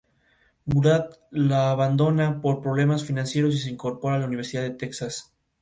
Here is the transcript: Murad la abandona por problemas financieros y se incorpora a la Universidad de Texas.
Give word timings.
Murad 0.65 1.11
la 1.29 1.69
abandona 1.69 2.41
por 2.41 2.59
problemas 2.63 3.03
financieros 3.05 3.53
y 3.53 3.59
se 3.59 3.69
incorpora 3.69 4.15
a 4.15 4.17
la 4.17 4.25
Universidad 4.25 4.63
de 4.63 4.71
Texas. 4.71 5.31